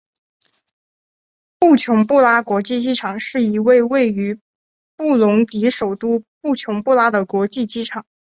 [1.59, 4.39] 布琼布拉国际机场是一位位于
[4.97, 8.03] 布隆迪首都布琼布拉的国际机场。